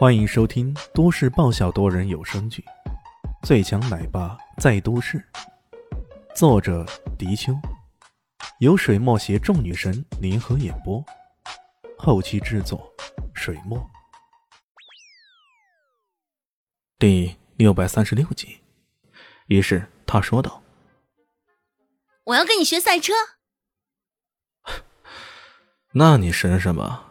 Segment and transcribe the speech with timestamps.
[0.00, 2.64] 欢迎收听都市爆笑多人有声剧
[3.46, 5.18] 《最强奶爸在都市》，
[6.34, 6.86] 作者：
[7.18, 7.52] 迪秋，
[8.60, 11.04] 由水墨携众女神联合演播，
[11.98, 12.90] 后期制作：
[13.34, 13.78] 水墨。
[16.98, 18.58] 第六百三十六集。
[19.48, 20.62] 于是他说道
[22.24, 23.12] ：“我要跟你学赛车。
[25.92, 27.04] ”那你省省吧，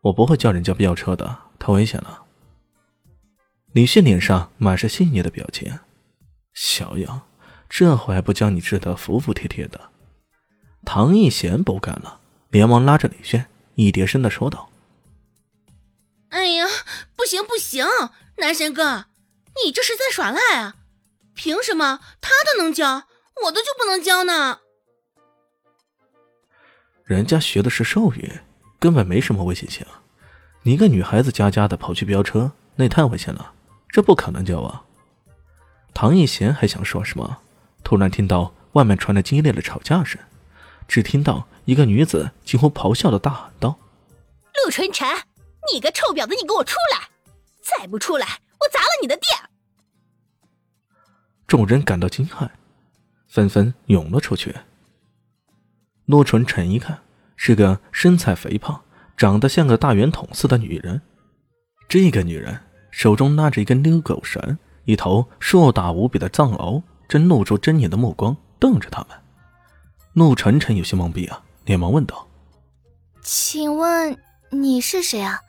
[0.00, 2.21] 我不会叫人家飙车的，太危险了。
[3.72, 5.78] 李迅脸上满是戏谑的表情，
[6.52, 7.22] 小样，
[7.70, 9.88] 这回还不将你治得服服帖帖的？
[10.84, 14.68] 唐艺贤不干了，连忙拉着李炫，一叠声的说道
[16.28, 16.66] ：“哎呀，
[17.16, 17.86] 不行不行，
[18.36, 19.06] 男神哥，
[19.64, 20.76] 你这是在耍赖啊！
[21.34, 23.04] 凭什么他的能教，
[23.44, 24.60] 我的就不能教呢？
[27.04, 28.40] 人家学的是兽语，
[28.78, 29.86] 根本没什么危险性。
[30.64, 33.54] 你一个女孩子家家的跑去飙车，那也太危险了。”
[33.92, 34.84] 这不可能救啊！
[35.92, 37.42] 唐艺贤还想说什么，
[37.84, 40.18] 突然听到外面传来激烈的吵架声，
[40.88, 43.78] 只听到一个女子几乎咆哮的大喊道
[44.64, 45.06] ：“陆纯辰，
[45.70, 47.10] 你个臭婊子，你给我出来！
[47.60, 49.30] 再不出来，我砸了你的店！”
[51.46, 52.48] 众人感到惊骇，
[53.28, 54.56] 纷纷涌了出去。
[56.06, 57.02] 陆纯辰一看，
[57.36, 58.82] 是个身材肥胖、
[59.18, 61.02] 长得像个大圆筒似的女人。
[61.86, 62.58] 这个女人。
[62.92, 69.18] 手中拿着一根溜狗绳，一头硕大无比的藏獒正露出狰狞的目光瞪着他们。
[70.12, 72.28] 陆晨晨有些懵逼啊，连忙问道
[73.24, 74.16] ：“请问
[74.50, 75.40] 你是谁啊？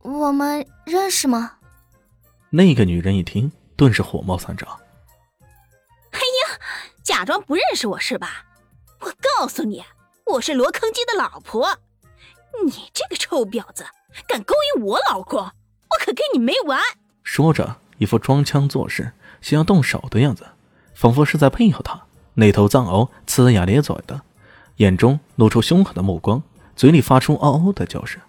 [0.00, 1.58] 我们认识吗？”
[2.50, 4.68] 那个女人一听，顿时火冒三丈
[6.12, 6.58] ：“哎呀，
[7.02, 8.46] 假装不认识我是吧？
[9.00, 9.84] 我告诉你，
[10.24, 11.78] 我是罗坑基的老婆。
[12.64, 13.84] 你这个臭婊子，
[14.26, 15.46] 敢勾引我老公！”
[15.94, 16.80] 我可跟你没完！
[17.22, 20.44] 说着，一副装腔作势，想要动手的样子，
[20.94, 22.02] 仿佛是在配合他。
[22.34, 24.22] 那头藏獒呲牙咧嘴的，
[24.76, 26.42] 眼中露出凶狠的目光，
[26.74, 28.20] 嘴里发出嗷嗷的叫声。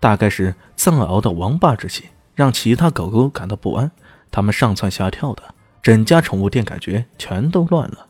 [0.00, 3.90] 大概是藏獒的王霸之气，让其他狗狗感到不安，
[4.30, 5.42] 它们上蹿下跳的，
[5.82, 8.06] 整家宠物店感觉全都乱了。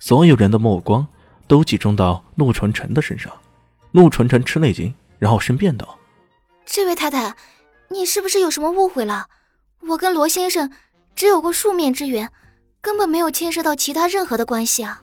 [0.00, 1.06] 所有人的目光
[1.46, 3.32] 都集中到陆纯纯的身上。
[3.92, 5.98] 陆纯纯吃了一惊，然后申辩道
[6.66, 7.34] ：“这位太太。”
[7.90, 9.28] 你是不是有什么误会了？
[9.88, 10.70] 我跟罗先生
[11.14, 12.30] 只有过数面之缘，
[12.80, 15.02] 根本没有牵涉到其他任何的关系啊。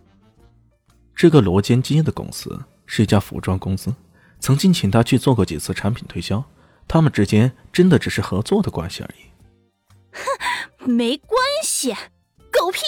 [1.15, 3.93] 这个罗坚基的公司是一家服装公司，
[4.39, 6.43] 曾经请他去做过几次产品推销，
[6.87, 9.23] 他们之间真的只是合作的关系而已。
[10.11, 11.93] 哼，没关系，
[12.51, 12.81] 狗屁！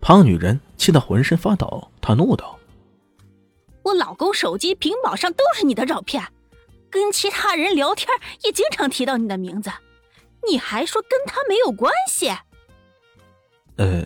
[0.00, 2.58] 胖女人气得浑身发抖，她怒道
[3.82, 6.22] ：“我老公手机屏保上都是你的照片。”
[6.94, 8.08] 跟其他人聊天
[8.44, 9.68] 也经常提到你的名字，
[10.48, 12.28] 你还说跟他没有关系？
[13.74, 14.04] 呃，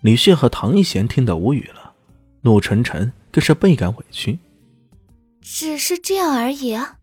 [0.00, 1.92] 李旭和唐一贤听得无语了，
[2.42, 4.38] 陆晨晨更是倍感委屈。
[5.42, 6.98] 只是这样而已啊？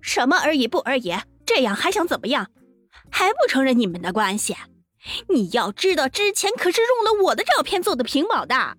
[0.00, 1.14] 什么而已不而已？
[1.44, 2.50] 这样还想怎么样？
[3.10, 4.56] 还不承认你们的关系？
[5.28, 8.78] 你要知道，之前可是用了我的照片做的屏保的。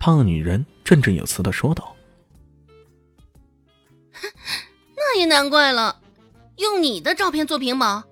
[0.00, 1.94] 胖女人振振有词的说道
[4.96, 6.00] ：“那也难怪了，
[6.56, 8.02] 用你的照片做屏保，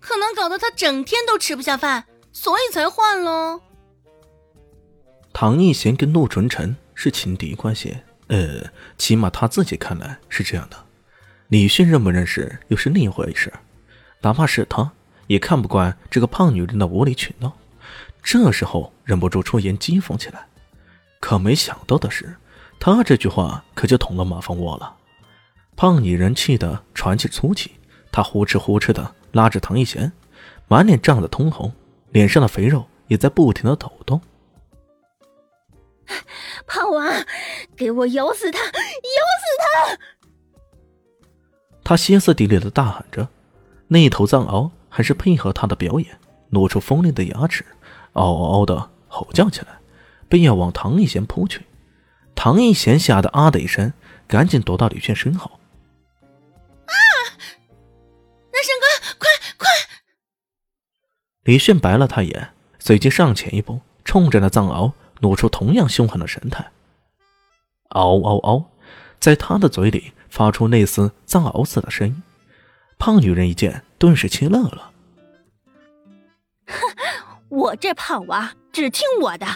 [0.00, 3.60] 可能搞得他整天都吃不下饭，所以才换喽。”
[5.32, 7.96] 唐艺贤跟陆纯臣是情敌关系，
[8.26, 8.64] 呃，
[8.96, 10.76] 起码他自己看来是这样的。
[11.46, 13.52] 李迅认不认识又是另一回事，
[14.22, 14.90] 哪怕是他，
[15.28, 17.56] 也看不惯这个胖女人的无理取闹，
[18.24, 20.44] 这时候忍不住出言讥讽起来。
[21.20, 22.36] 可没想到的是，
[22.78, 24.96] 他这句话可就捅了马蜂窝了。
[25.76, 27.72] 胖女人气得喘起粗气，
[28.10, 30.12] 她呼哧呼哧的拉着唐一贤，
[30.66, 31.72] 满脸涨得通红，
[32.10, 34.20] 脸上的肥肉也在不停的抖动。
[36.66, 37.06] 胖娃，
[37.76, 39.98] 给我咬死他，咬死他！
[41.84, 43.28] 他歇斯底里的大喊着，
[43.86, 46.18] 那头藏獒还是配合他的表演，
[46.50, 47.64] 露出锋利的牙齿，
[48.14, 49.78] 嗷嗷嗷的吼叫起来。
[50.28, 51.64] 便要往唐一贤扑去，
[52.34, 53.92] 唐一贤吓得啊的一声，
[54.26, 55.50] 赶紧躲到李炫身后。
[56.84, 56.92] 啊！
[58.52, 59.68] 男神哥，快快！
[61.42, 66.70] 李炫白了他一眼，随即上前一步，冲着那藏獒露出同样凶狠的神态。
[67.90, 68.64] 嗷嗷嗷，
[69.18, 72.22] 在他的嘴里发出类似藏獒似的声音。
[72.98, 74.92] 胖女人一见，顿时气乐了。
[76.66, 76.74] 哼，
[77.48, 79.46] 我这胖娃只听我的。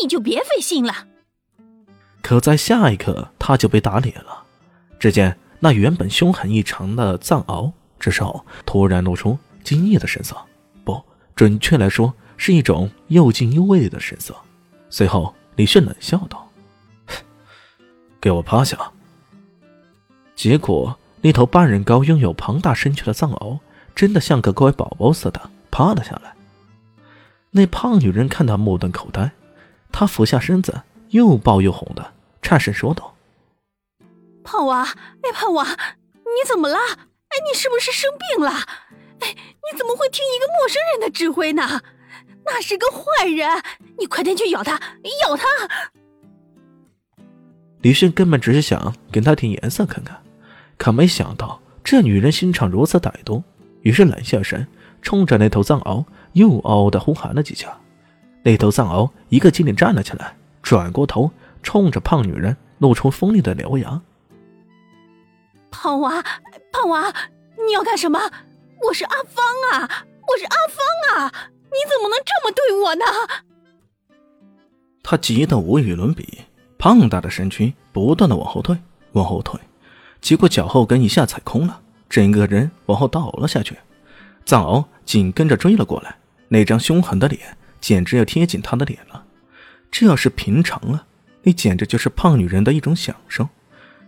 [0.00, 1.06] 你就别费心了。
[2.22, 4.44] 可在下一刻，他就被打脸了。
[4.98, 10.36] 只见那原本凶狠异常的藏獒，这时候突然露出惊异的神色，
[10.84, 11.00] 不，
[11.34, 14.34] 准确来说是一种又惊又畏的神色。
[14.90, 16.48] 随后，李迅冷笑道
[18.20, 18.78] ：“给我趴下！”
[20.34, 23.58] 结果，那头半人高、拥有庞大身躯的藏獒，
[23.94, 26.34] 真的像个乖宝宝似的趴了下来。
[27.50, 29.30] 那胖女人看他目瞪口呆，
[29.98, 32.12] 她俯下身子，又抱又哄的，
[32.42, 33.14] 颤声说道
[34.44, 34.82] ：“胖娃，
[35.22, 36.76] 哎，胖娃，你怎么了？
[36.76, 38.50] 哎，你是不是生病了？
[39.20, 41.80] 哎，你怎么会听一个陌生人的指挥呢？
[42.44, 43.48] 那是个坏人，
[43.98, 44.78] 你快点去咬他，
[45.26, 45.46] 咬他！”
[47.80, 50.22] 李迅根本只是想给他点颜色看看。
[50.76, 53.42] 可没想到，这女人心肠如此歹毒，
[53.80, 54.68] 于是冷下身，
[55.00, 56.04] 冲着那头藏獒
[56.34, 57.80] 又嗷嗷的呼喊了几下。
[58.46, 61.28] 那头藏獒一个机灵站了起来，转过头，
[61.64, 64.00] 冲着胖女人露出锋利的獠牙。
[65.68, 66.22] 胖娃，
[66.70, 67.12] 胖娃，
[67.66, 68.20] 你要干什么？
[68.86, 73.04] 我是阿芳啊，我是阿芳啊，你怎么能这么对我呢？
[75.02, 76.42] 他急得无与伦比，
[76.78, 78.78] 胖大的身躯不断的往后退，
[79.10, 79.58] 往后退。
[80.20, 83.76] 结果脚后跟一下踩空了，整个人往后倒了下去。
[84.44, 86.16] 藏獒紧跟着追了过来，
[86.46, 87.40] 那张凶狠的脸
[87.86, 89.24] 简直要贴紧他的脸了。
[89.92, 91.06] 这要是平常啊，
[91.44, 93.48] 那简直就是胖女人的一种享受。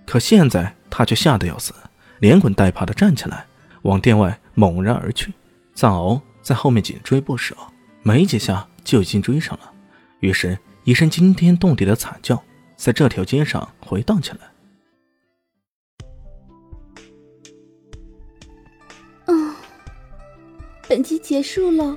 [0.05, 1.73] 可现在他却吓得要死，
[2.19, 3.47] 连滚带爬的站起来，
[3.83, 5.33] 往店外猛然而去。
[5.77, 7.55] 藏獒在后面紧追不舍，
[8.03, 9.73] 没几下就已经追上了。
[10.19, 12.43] 于是，一声惊天动地的惨叫
[12.75, 14.39] 在这条街上回荡起来。
[19.27, 19.55] 嗯
[20.89, 21.97] 本集结束喽，